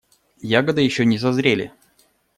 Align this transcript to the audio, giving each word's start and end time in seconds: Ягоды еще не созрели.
Ягоды 0.53 0.81
еще 0.81 1.05
не 1.05 1.19
созрели. 1.19 1.71